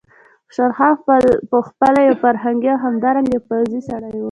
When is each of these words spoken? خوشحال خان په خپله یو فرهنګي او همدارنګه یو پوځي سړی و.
خوشحال 0.47 0.71
خان 0.77 0.93
په 1.49 1.57
خپله 1.67 1.99
یو 2.07 2.15
فرهنګي 2.23 2.69
او 2.73 2.79
همدارنګه 2.85 3.33
یو 3.35 3.45
پوځي 3.49 3.79
سړی 3.89 4.09
و. 4.15 4.19